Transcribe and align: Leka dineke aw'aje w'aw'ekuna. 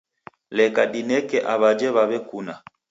Leka 0.57 0.83
dineke 0.93 1.37
aw'aje 1.53 1.87
w'aw'ekuna. 1.95 2.53